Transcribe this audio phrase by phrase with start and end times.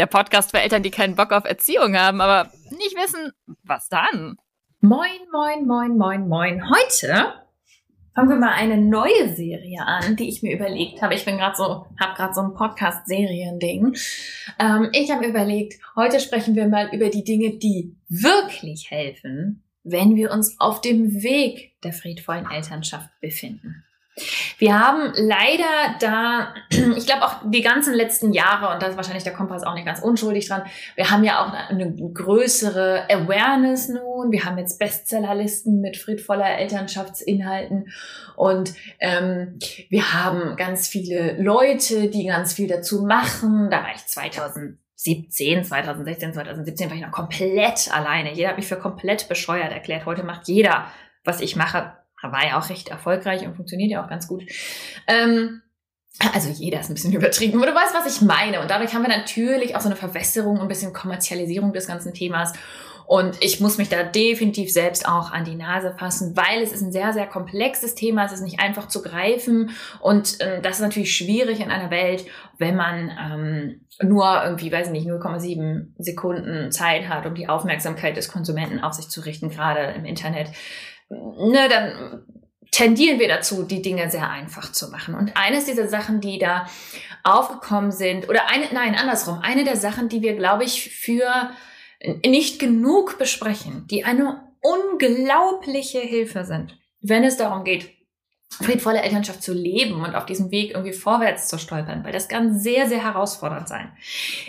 [0.00, 3.32] der Podcast für Eltern, die keinen Bock auf Erziehung haben, aber nicht wissen,
[3.64, 4.38] was dann.
[4.80, 6.62] Moin, moin, moin, moin, moin.
[6.70, 7.34] Heute
[8.14, 11.14] fangen wir mal eine neue Serie an, die ich mir überlegt habe.
[11.14, 13.94] Ich bin gerade so, habe gerade so ein Podcast-Serien-Ding.
[14.58, 20.16] Ähm, ich habe überlegt, heute sprechen wir mal über die Dinge, die wirklich helfen, wenn
[20.16, 23.84] wir uns auf dem Weg der friedvollen Elternschaft befinden.
[24.60, 26.54] Wir haben leider da,
[26.96, 29.86] ich glaube auch die ganzen letzten Jahre, und da ist wahrscheinlich der Kompass auch nicht
[29.86, 30.64] ganz unschuldig dran,
[30.96, 34.30] wir haben ja auch eine größere Awareness nun.
[34.30, 37.90] Wir haben jetzt Bestsellerlisten mit friedvoller Elternschaftsinhalten
[38.36, 43.70] und ähm, wir haben ganz viele Leute, die ganz viel dazu machen.
[43.70, 48.34] Da war ich 2017, 2016, 2017 war ich noch komplett alleine.
[48.34, 50.04] Jeder hat mich für komplett bescheuert erklärt.
[50.04, 50.84] Heute macht jeder,
[51.24, 51.92] was ich mache,
[52.22, 54.44] war ja auch recht erfolgreich und funktioniert ja auch ganz gut.
[55.06, 55.62] Ähm,
[56.34, 58.60] also jeder ist ein bisschen übertrieben, aber du weißt, was ich meine.
[58.60, 62.12] Und dadurch haben wir natürlich auch so eine Verwässerung und ein bisschen Kommerzialisierung des ganzen
[62.12, 62.52] Themas.
[63.06, 66.82] Und ich muss mich da definitiv selbst auch an die Nase fassen, weil es ist
[66.82, 68.24] ein sehr, sehr komplexes Thema.
[68.24, 69.70] Es ist nicht einfach zu greifen.
[69.98, 72.24] Und ähm, das ist natürlich schwierig in einer Welt,
[72.58, 78.16] wenn man ähm, nur irgendwie, weiß ich nicht, 0,7 Sekunden Zeit hat, um die Aufmerksamkeit
[78.16, 80.50] des Konsumenten auf sich zu richten, gerade im Internet
[81.10, 82.24] ne, dann
[82.70, 85.14] tendieren wir dazu, die Dinge sehr einfach zu machen.
[85.14, 86.66] Und eines dieser Sachen, die da
[87.24, 91.50] aufgekommen sind, oder eine, nein, andersrum, eine der Sachen, die wir, glaube ich, für
[92.24, 97.90] nicht genug besprechen, die eine unglaubliche Hilfe sind, wenn es darum geht,
[98.50, 102.58] friedvolle Elternschaft zu leben und auf diesem Weg irgendwie vorwärts zu stolpern, weil das kann
[102.58, 103.92] sehr, sehr herausfordernd sein,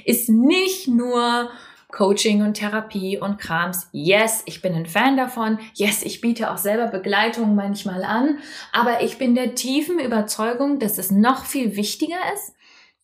[0.05, 1.49] ist nicht nur
[1.91, 3.87] Coaching und Therapie und Krams.
[3.91, 5.59] Yes, ich bin ein Fan davon.
[5.73, 8.39] Yes, ich biete auch selber Begleitung manchmal an.
[8.71, 12.53] Aber ich bin der tiefen Überzeugung, dass es noch viel wichtiger ist,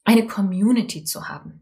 [0.04, 1.62] eine Community zu haben.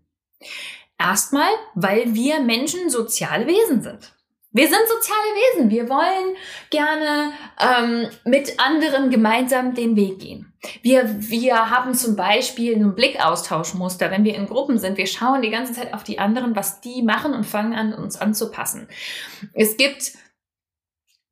[0.97, 4.13] Erstmal, weil wir Menschen soziale Wesen sind.
[4.51, 5.69] Wir sind soziale Wesen.
[5.69, 6.37] Wir wollen
[6.69, 10.53] gerne ähm, mit anderen gemeinsam den Weg gehen.
[10.81, 14.97] Wir, wir haben zum Beispiel ein Blickaustauschmuster, wenn wir in Gruppen sind.
[14.97, 18.17] Wir schauen die ganze Zeit auf die anderen, was die machen und fangen an, uns
[18.17, 18.87] anzupassen.
[19.53, 20.13] Es gibt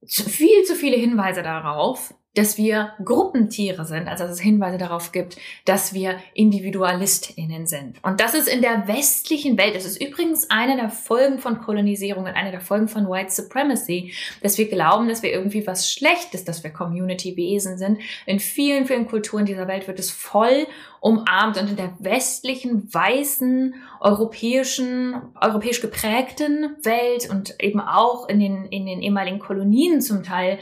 [0.05, 5.37] viel zu viele Hinweise darauf, dass wir Gruppentiere sind, also dass es Hinweise darauf gibt,
[5.65, 8.03] dass wir IndividualistInnen sind.
[8.03, 12.25] Und das ist in der westlichen Welt, das ist übrigens eine der Folgen von Kolonisierung
[12.25, 16.43] und eine der Folgen von White Supremacy, dass wir glauben, dass wir irgendwie was Schlechtes,
[16.43, 17.99] dass wir Community-Wesen sind.
[18.25, 20.65] In vielen, vielen Kulturen dieser Welt wird es voll
[21.01, 28.65] umarmt und in der westlichen, weißen, europäischen, europäisch geprägten Welt und eben auch in den,
[28.65, 30.59] in den ehemaligen Kolonien zum Teil,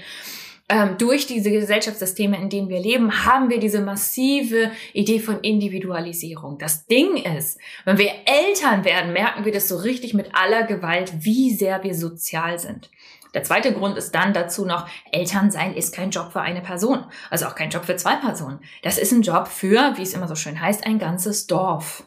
[0.71, 6.57] ähm, durch diese Gesellschaftssysteme, in denen wir leben, haben wir diese massive Idee von Individualisierung.
[6.57, 11.25] Das Ding ist, wenn wir Eltern werden, merken wir das so richtig mit aller Gewalt,
[11.25, 12.89] wie sehr wir sozial sind.
[13.33, 17.47] Der zweite Grund ist dann dazu noch, Elternsein ist kein Job für eine Person, also
[17.47, 18.61] auch kein Job für zwei Personen.
[18.81, 22.03] Das ist ein Job für, wie es immer so schön heißt, ein ganzes Dorf.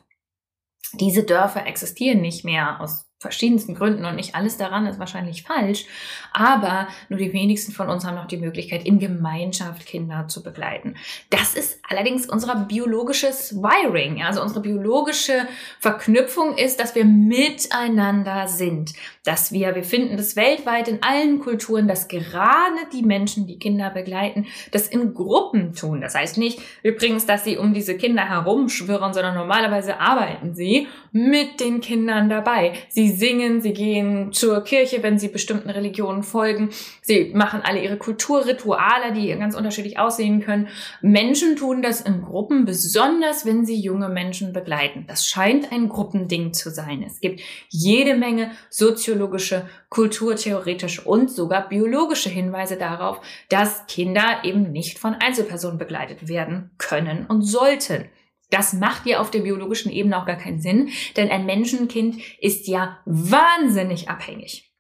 [0.95, 5.87] Diese Dörfer existieren nicht mehr aus verschiedensten Gründen und nicht alles daran ist wahrscheinlich falsch,
[6.35, 10.97] aber nur die wenigsten von uns haben noch die Möglichkeit, in Gemeinschaft Kinder zu begleiten.
[11.31, 15.49] Das ist allerdings unser biologisches Wiring, also unsere biologische
[15.81, 18.93] Verknüpfung ist, dass wir miteinander sind,
[19.25, 23.89] dass wir, wir finden das weltweit in allen Kulturen, dass gerade die Menschen, die Kinder
[23.89, 26.03] begleiten, das in Gruppen tun.
[26.03, 31.61] Das heißt nicht übrigens, dass sie um diese Kinder herumschwirren, sondern normalerweise arbeiten sie mit
[31.61, 32.75] den Kindern dabei.
[32.89, 36.71] Sie singen, sie gehen zur Kirche, wenn sie bestimmten Religionen folgen.
[37.03, 40.69] Sie machen alle ihre Kulturrituale, die ganz unterschiedlich aussehen können.
[41.01, 45.05] Menschen tun das in Gruppen, besonders wenn sie junge Menschen begleiten.
[45.07, 47.03] Das scheint ein Gruppending zu sein.
[47.03, 54.99] Es gibt jede Menge soziologische, kulturtheoretische und sogar biologische Hinweise darauf, dass Kinder eben nicht
[54.99, 58.07] von Einzelpersonen begleitet werden können und sollten.
[58.55, 62.69] Das macht ja auf der biologischen Ebene auch gar keinen Sinn, denn ein Menschenkind ist
[62.69, 64.71] ja wahnsinnig abhängig.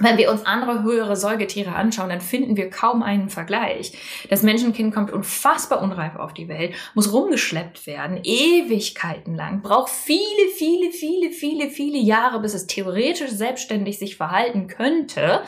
[0.00, 3.92] Wenn wir uns andere höhere Säugetiere anschauen, dann finden wir kaum einen Vergleich.
[4.28, 10.48] Das Menschenkind kommt unfassbar unreif auf die Welt, muss rumgeschleppt werden, Ewigkeiten lang, braucht viele,
[10.56, 15.42] viele, viele, viele, viele Jahre, bis es theoretisch selbstständig sich verhalten könnte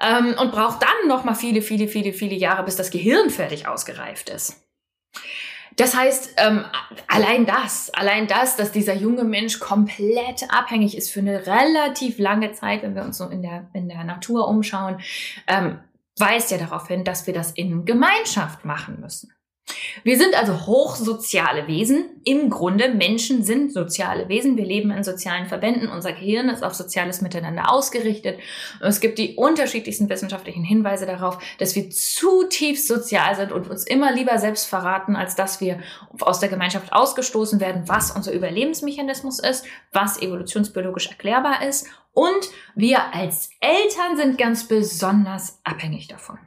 [0.00, 3.68] ähm, und braucht dann noch mal viele, viele, viele, viele Jahre, bis das Gehirn fertig
[3.68, 4.61] ausgereift ist.
[5.76, 6.64] Das heißt, ähm,
[7.08, 12.52] allein das, allein das, dass dieser junge Mensch komplett abhängig ist für eine relativ lange
[12.52, 15.00] Zeit, wenn wir uns so in der, in der Natur umschauen,
[15.46, 15.78] ähm,
[16.18, 19.32] weist ja darauf hin, dass wir das in Gemeinschaft machen müssen.
[20.04, 22.20] Wir sind also hochsoziale Wesen.
[22.24, 24.56] Im Grunde, Menschen sind soziale Wesen.
[24.56, 25.88] Wir leben in sozialen Verbänden.
[25.88, 28.38] Unser Gehirn ist auf soziales Miteinander ausgerichtet.
[28.80, 33.84] Und es gibt die unterschiedlichsten wissenschaftlichen Hinweise darauf, dass wir zutiefst sozial sind und uns
[33.84, 35.80] immer lieber selbst verraten, als dass wir
[36.20, 41.86] aus der Gemeinschaft ausgestoßen werden, was unser Überlebensmechanismus ist, was evolutionsbiologisch erklärbar ist.
[42.12, 46.38] Und wir als Eltern sind ganz besonders abhängig davon.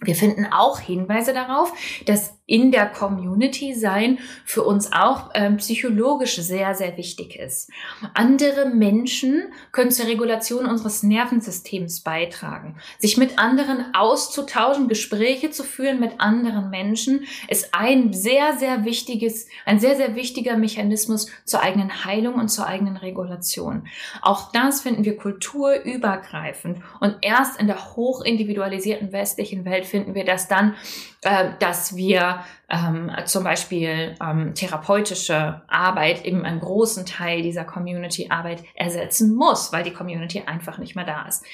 [0.00, 1.72] Wir finden auch Hinweise darauf,
[2.06, 7.70] dass in der Community sein für uns auch ähm, psychologisch sehr, sehr wichtig ist.
[8.14, 12.76] Andere Menschen können zur Regulation unseres Nervensystems beitragen.
[12.98, 19.46] Sich mit anderen auszutauschen, Gespräche zu führen mit anderen Menschen ist ein sehr, sehr wichtiges,
[19.66, 23.86] ein sehr, sehr wichtiger Mechanismus zur eigenen Heilung und zur eigenen Regulation.
[24.22, 30.48] Auch das finden wir kulturübergreifend und erst in der hochindividualisierten westlichen Welt finden wir das
[30.48, 30.74] dann,
[31.22, 32.37] äh, dass wir
[32.68, 39.84] ähm, zum Beispiel ähm, therapeutische Arbeit eben einen großen Teil dieser Community-Arbeit ersetzen muss, weil
[39.84, 41.44] die Community einfach nicht mehr da ist.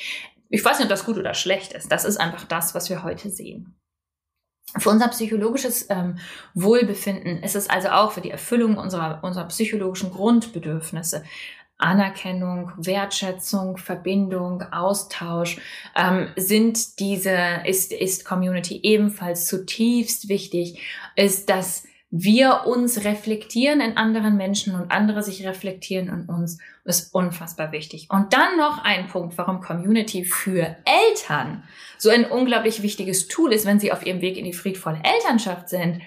[0.49, 1.91] Ich weiß nicht, ob das gut oder schlecht ist.
[1.91, 3.75] Das ist einfach das, was wir heute sehen.
[4.77, 6.19] Für unser psychologisches ähm,
[6.55, 11.23] Wohlbefinden ist es also auch für die Erfüllung unserer, unserer psychologischen Grundbedürfnisse
[11.79, 15.59] Anerkennung, Wertschätzung, Verbindung, Austausch
[15.97, 20.81] ähm, sind diese, ist, ist Community ebenfalls zutiefst wichtig,
[21.17, 21.85] ist, dass
[22.17, 28.07] wir uns reflektieren in anderen Menschen und andere sich reflektieren in uns, ist unfassbar wichtig.
[28.09, 31.65] Und dann noch ein Punkt, warum Community für Eltern
[31.99, 35.69] so ein unglaublich wichtiges Tool ist, wenn sie auf ihrem Weg in die friedvolle Elternschaft
[35.69, 36.03] sind.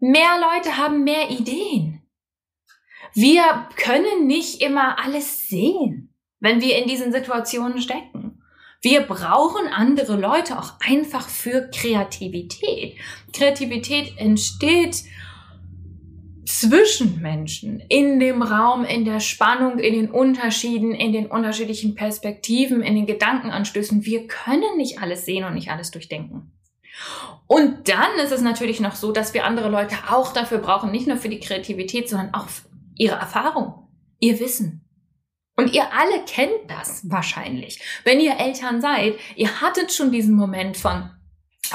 [0.00, 2.02] Mehr Leute haben mehr Ideen.
[3.14, 8.42] Wir können nicht immer alles sehen, wenn wir in diesen Situationen stecken.
[8.80, 12.96] Wir brauchen andere Leute auch einfach für Kreativität.
[13.32, 15.02] Kreativität entsteht
[16.46, 22.82] zwischen Menschen, in dem Raum, in der Spannung, in den Unterschieden, in den unterschiedlichen Perspektiven,
[22.82, 24.04] in den Gedankenanstößen.
[24.06, 26.52] Wir können nicht alles sehen und nicht alles durchdenken.
[27.46, 31.06] Und dann ist es natürlich noch so, dass wir andere Leute auch dafür brauchen, nicht
[31.06, 32.48] nur für die Kreativität, sondern auch
[32.98, 33.88] ihre Erfahrung,
[34.20, 34.84] ihr Wissen.
[35.56, 37.80] Und ihr alle kennt das wahrscheinlich.
[38.04, 41.10] Wenn ihr Eltern seid, ihr hattet schon diesen Moment von,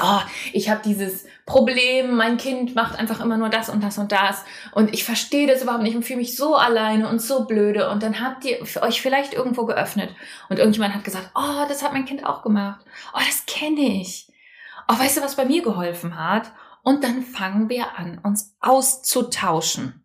[0.02, 0.20] oh,
[0.54, 4.42] ich habe dieses Problem, mein Kind macht einfach immer nur das und das und das
[4.72, 8.02] und ich verstehe das überhaupt nicht und fühle mich so alleine und so blöde und
[8.02, 10.14] dann habt ihr euch vielleicht irgendwo geöffnet
[10.48, 12.86] und irgendjemand hat gesagt, oh, das hat mein Kind auch gemacht.
[13.12, 14.32] Oh, das kenne ich.
[14.88, 16.52] Oh, weißt du, was bei mir geholfen hat?
[16.82, 20.03] Und dann fangen wir an, uns auszutauschen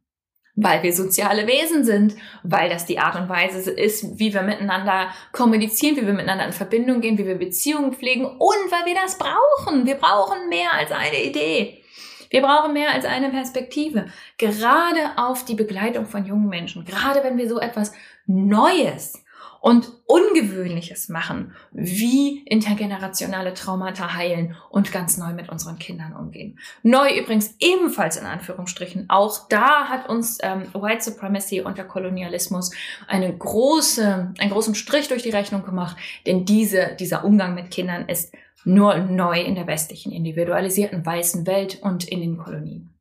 [0.61, 5.09] weil wir soziale Wesen sind, weil das die Art und Weise ist, wie wir miteinander
[5.31, 9.17] kommunizieren, wie wir miteinander in Verbindung gehen, wie wir Beziehungen pflegen und weil wir das
[9.17, 9.85] brauchen.
[9.85, 11.83] Wir brauchen mehr als eine Idee.
[12.29, 14.05] Wir brauchen mehr als eine Perspektive.
[14.37, 17.93] Gerade auf die Begleitung von jungen Menschen, gerade wenn wir so etwas
[18.27, 19.23] Neues
[19.61, 26.59] und Ungewöhnliches machen, wie intergenerationale Traumata heilen und ganz neu mit unseren Kindern umgehen.
[26.81, 29.09] Neu übrigens ebenfalls in Anführungsstrichen.
[29.09, 32.71] Auch da hat uns ähm, White Supremacy und der Kolonialismus
[33.07, 38.07] eine große, einen großen Strich durch die Rechnung gemacht, denn diese, dieser Umgang mit Kindern
[38.07, 42.93] ist nur neu in der westlichen, individualisierten weißen Welt und in den Kolonien.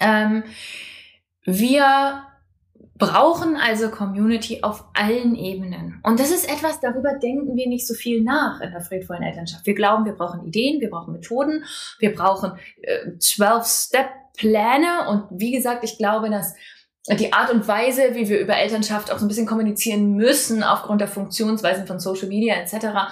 [0.00, 0.44] Ähm,
[1.44, 2.24] wir
[3.00, 5.98] brauchen also Community auf allen Ebenen.
[6.04, 9.66] Und das ist etwas, darüber denken wir nicht so viel nach in der friedvollen Elternschaft.
[9.66, 11.64] Wir glauben, wir brauchen Ideen, wir brauchen Methoden,
[11.98, 12.52] wir brauchen
[12.82, 15.08] äh, 12-Step-Pläne.
[15.08, 16.54] Und wie gesagt, ich glaube, dass
[17.08, 21.00] die Art und Weise, wie wir über Elternschaft auch so ein bisschen kommunizieren müssen, aufgrund
[21.00, 23.10] der Funktionsweisen von Social Media etc.,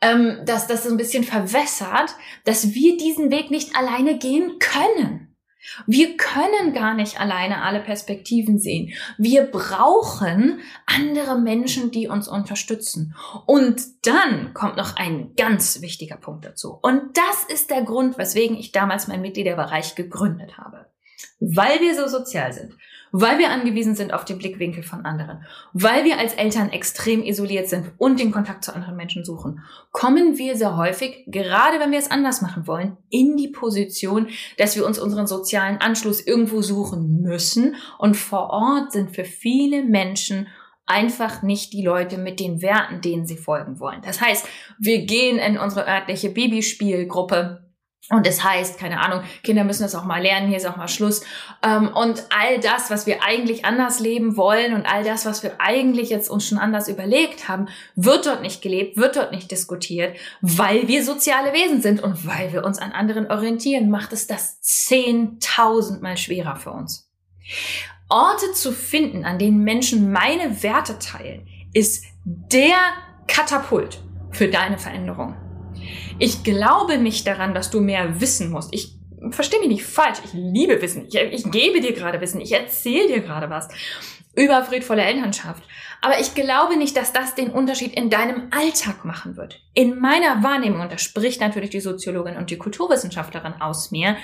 [0.00, 2.14] ähm, dass das so ein bisschen verwässert,
[2.44, 5.27] dass wir diesen Weg nicht alleine gehen können.
[5.86, 8.92] Wir können gar nicht alleine alle Perspektiven sehen.
[9.16, 13.14] Wir brauchen andere Menschen, die uns unterstützen.
[13.46, 16.78] Und dann kommt noch ein ganz wichtiger Punkt dazu.
[16.82, 20.86] Und das ist der Grund, weswegen ich damals mein Mitgliederbereich gegründet habe.
[21.40, 22.74] Weil wir so sozial sind,
[23.12, 27.68] weil wir angewiesen sind auf den Blickwinkel von anderen, weil wir als Eltern extrem isoliert
[27.68, 29.62] sind und den Kontakt zu anderen Menschen suchen,
[29.92, 34.76] kommen wir sehr häufig, gerade wenn wir es anders machen wollen, in die Position, dass
[34.76, 40.48] wir uns unseren sozialen Anschluss irgendwo suchen müssen und vor Ort sind für viele Menschen
[40.88, 44.00] einfach nicht die Leute mit den Werten, denen sie folgen wollen.
[44.02, 44.46] Das heißt,
[44.78, 47.67] wir gehen in unsere örtliche Babyspielgruppe
[48.10, 50.88] und es heißt, keine Ahnung, Kinder müssen das auch mal lernen, hier ist auch mal
[50.88, 51.22] Schluss.
[51.62, 55.60] Ähm, und all das, was wir eigentlich anders leben wollen und all das, was wir
[55.60, 60.16] eigentlich jetzt uns schon anders überlegt haben, wird dort nicht gelebt, wird dort nicht diskutiert,
[60.40, 64.60] weil wir soziale Wesen sind und weil wir uns an anderen orientieren, macht es das
[64.62, 67.10] zehntausendmal schwerer für uns.
[68.08, 72.78] Orte zu finden, an denen Menschen meine Werte teilen, ist der
[73.26, 74.00] Katapult
[74.30, 75.36] für deine Veränderung.
[76.18, 78.74] Ich glaube nicht daran, dass du mehr wissen musst.
[78.74, 78.94] Ich
[79.30, 80.18] verstehe mich nicht falsch.
[80.24, 81.06] Ich liebe Wissen.
[81.06, 82.40] Ich, ich gebe dir gerade Wissen.
[82.40, 83.68] Ich erzähle dir gerade was
[84.38, 85.62] über friedvolle Elternschaft.
[86.00, 89.60] Aber ich glaube nicht, dass das den Unterschied in deinem Alltag machen wird.
[89.74, 94.16] In meiner Wahrnehmung, und da spricht natürlich die Soziologin und die Kulturwissenschaftlerin aus mir,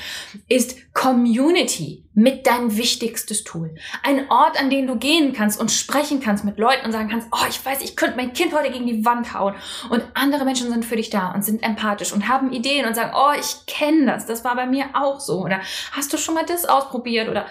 [0.48, 3.74] ist Community mit dein wichtigstes Tool.
[4.04, 7.26] Ein Ort, an den du gehen kannst und sprechen kannst mit Leuten und sagen kannst,
[7.32, 9.54] oh, ich weiß, ich könnte mein Kind heute gegen die Wand hauen.
[9.90, 13.12] Und andere Menschen sind für dich da und sind empathisch und haben Ideen und sagen,
[13.16, 15.42] oh, ich kenne das, das war bei mir auch so.
[15.42, 17.28] Oder hast du schon mal das ausprobiert?
[17.28, 17.46] Oder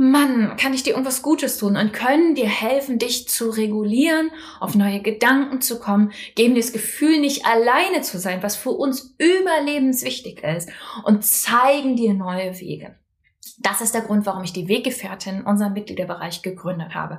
[0.00, 4.76] Mann, kann ich dir irgendwas Gutes tun und können dir helfen, dich zu regulieren, auf
[4.76, 9.16] neue Gedanken zu kommen, geben dir das Gefühl, nicht alleine zu sein, was für uns
[9.18, 10.70] überlebenswichtig ist
[11.02, 12.94] und zeigen dir neue Wege.
[13.58, 17.18] Das ist der Grund, warum ich die Weggefährtin, unseren Mitgliederbereich, gegründet habe.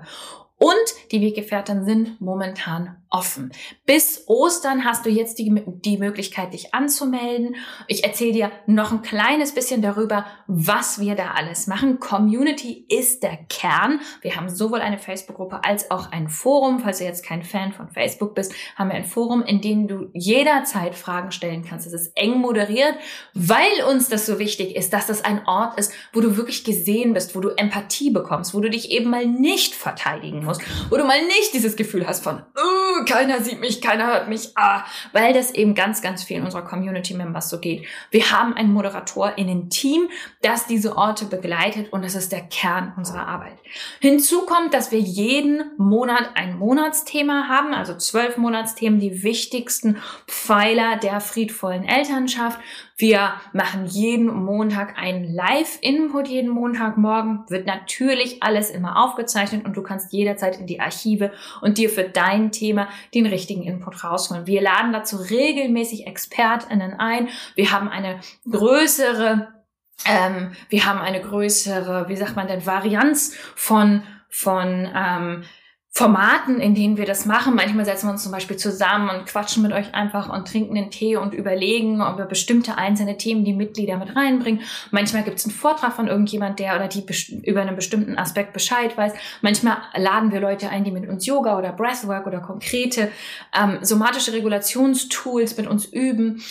[0.59, 0.75] Und
[1.11, 3.51] die Weggefährten sind momentan offen.
[3.85, 7.55] Bis Ostern hast du jetzt die, die Möglichkeit, dich anzumelden.
[7.87, 11.99] Ich erzähle dir noch ein kleines bisschen darüber, was wir da alles machen.
[11.99, 14.01] Community ist der Kern.
[14.21, 16.79] Wir haben sowohl eine Facebook-Gruppe als auch ein Forum.
[16.79, 20.09] Falls du jetzt kein Fan von Facebook bist, haben wir ein Forum, in dem du
[20.13, 21.87] jederzeit Fragen stellen kannst.
[21.87, 22.95] Es ist eng moderiert,
[23.33, 27.13] weil uns das so wichtig ist, dass das ein Ort ist, wo du wirklich gesehen
[27.13, 30.48] bist, wo du Empathie bekommst, wo du dich eben mal nicht verteidigen musst,
[30.89, 34.51] wo du mal nicht dieses Gefühl hast von, uh, keiner sieht mich, keiner hört mich,
[34.55, 37.85] ah, weil das eben ganz, ganz viel in unserer Community Members so geht.
[38.09, 40.09] Wir haben ein Moderator in dem Team,
[40.41, 43.58] das diese Orte begleitet und das ist der Kern unserer Arbeit.
[43.99, 49.97] Hinzu kommt, dass wir jeden Monat ein Monatsthema haben, also zwölf Monatsthemen, die wichtigsten
[50.27, 52.59] Pfeiler der friedvollen Elternschaft.
[52.97, 57.45] Wir machen jeden Montag einen Live-Input, jeden Montagmorgen.
[57.47, 62.03] Wird natürlich alles immer aufgezeichnet und du kannst jederzeit in die Archive und dir für
[62.03, 64.47] dein Thema den richtigen Input rausholen.
[64.47, 67.29] Wir laden dazu regelmäßig ExpertInnen ein.
[67.55, 69.58] Wir haben eine größere
[70.05, 75.43] ähm, wir haben eine größere, wie sagt man denn, Varianz von, von ähm,
[75.91, 77.55] Formaten, in denen wir das machen.
[77.55, 80.91] Manchmal setzen wir uns zum Beispiel zusammen und quatschen mit euch einfach und trinken den
[80.91, 84.61] Tee und überlegen über bestimmte einzelne Themen, die Mitglieder mit reinbringen.
[84.91, 87.03] Manchmal gibt es einen Vortrag von irgendjemand, der oder die
[87.43, 89.13] über einen bestimmten Aspekt Bescheid weiß.
[89.41, 93.11] Manchmal laden wir Leute ein, die mit uns Yoga oder Breathwork oder konkrete
[93.59, 96.41] ähm, somatische Regulationstools mit uns üben.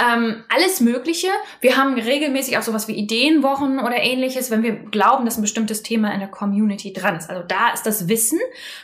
[0.00, 1.26] Ähm, alles Mögliche.
[1.60, 5.82] Wir haben regelmäßig auch sowas wie Ideenwochen oder ähnliches, wenn wir glauben, dass ein bestimmtes
[5.82, 7.28] Thema in der Community dran ist.
[7.28, 8.38] Also da ist das Wissen,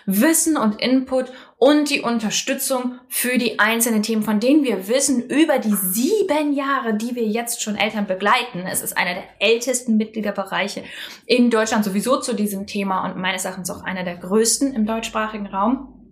[0.06, 5.61] Wissen und Input und die Unterstützung für die einzelnen Themen, von denen wir wissen, über
[5.61, 8.66] die sieben Jahre, die wir jetzt schon Eltern begleiten.
[8.68, 10.83] Es ist einer der ältesten Mitgliederbereiche
[11.26, 15.47] in Deutschland sowieso zu diesem Thema und meines Erachtens auch einer der größten im deutschsprachigen
[15.47, 16.03] Raum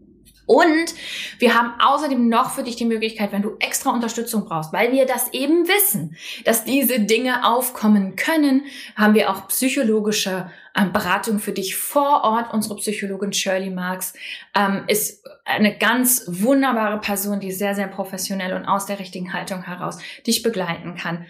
[0.47, 0.95] Und
[1.39, 5.07] wir haben außerdem noch für dich die Möglichkeit, wenn du extra Unterstützung brauchst, weil wir
[5.07, 8.65] das eben wissen, dass diese Dinge aufkommen können,
[8.97, 12.53] haben wir auch psychologische ähm, Beratung für dich vor Ort.
[12.53, 14.15] Unsere Psychologin Shirley Marks
[14.55, 19.63] ähm, ist eine ganz wunderbare Person, die sehr, sehr professionell und aus der richtigen Haltung
[19.63, 21.27] heraus dich begleiten kann.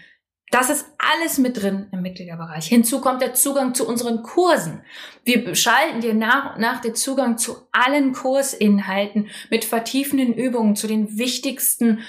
[0.51, 2.67] Das ist alles mit drin im Mitgliederbereich.
[2.67, 4.83] Hinzu kommt der Zugang zu unseren Kursen.
[5.23, 10.87] Wir schalten dir nach und nach den Zugang zu allen Kursinhalten mit vertiefenden Übungen zu
[10.87, 12.01] den wichtigsten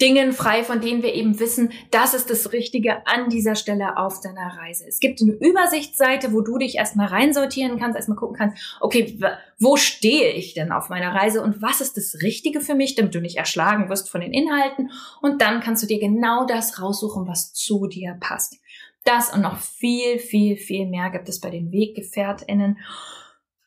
[0.00, 4.20] Dingen frei, von denen wir eben wissen, das ist das Richtige an dieser Stelle auf
[4.20, 4.84] deiner Reise.
[4.88, 9.18] Es gibt eine Übersichtsseite, wo du dich erstmal reinsortieren kannst, erstmal gucken kannst, okay,
[9.58, 13.14] wo stehe ich denn auf meiner Reise und was ist das Richtige für mich, damit
[13.14, 14.90] du nicht erschlagen wirst von den Inhalten.
[15.20, 18.56] Und dann kannst du dir genau das raussuchen, was zu dir passt.
[19.04, 22.78] Das und noch viel, viel, viel mehr gibt es bei den WeggefährtInnen.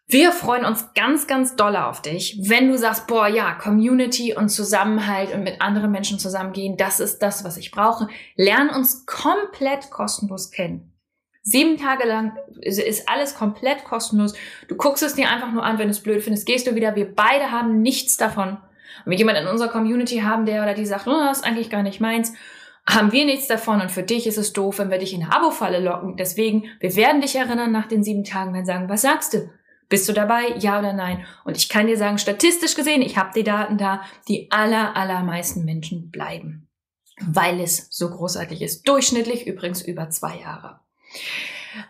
[0.08, 4.50] Wir freuen uns ganz, ganz doll auf dich, wenn du sagst, boah, ja, Community und
[4.50, 8.08] Zusammenhalt und mit anderen Menschen zusammengehen, das ist das, was ich brauche.
[8.36, 10.94] Lern uns komplett kostenlos kennen.
[11.42, 14.36] Sieben Tage lang ist alles komplett kostenlos.
[14.68, 16.96] Du guckst es dir einfach nur an, wenn du es blöd findest, gehst du wieder.
[16.96, 18.58] Wir beide haben nichts davon.
[19.06, 21.84] Wenn jemand in unserer Community haben, der oder die sagt, oh, das ist eigentlich gar
[21.84, 22.34] nicht meins,
[22.88, 25.36] haben wir nichts davon und für dich ist es doof, wenn wir dich in eine
[25.36, 26.16] Abo-Falle locken.
[26.18, 29.50] Deswegen, wir werden dich erinnern nach den sieben Tagen, wenn sagen, was sagst du?
[29.88, 30.56] Bist du dabei?
[30.58, 31.25] Ja oder nein?
[31.44, 35.63] Und ich kann dir sagen, statistisch gesehen, ich habe die Daten da, die aller, allermeisten
[35.63, 36.68] Menschen bleiben,
[37.22, 38.88] weil es so großartig ist.
[38.88, 40.80] Durchschnittlich übrigens über zwei Jahre.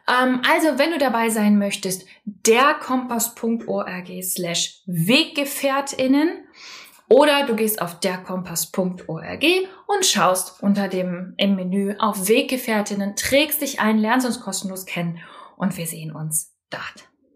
[0.07, 6.47] Ähm, also, wenn du dabei sein möchtest, derkompass.org slash Weggefährtinnen
[7.07, 9.43] oder du gehst auf derkompass.org
[9.87, 15.19] und schaust unter dem im Menü auf Weggefährtinnen, trägst dich ein, lernst uns kostenlos kennen
[15.55, 17.09] und wir sehen uns dort.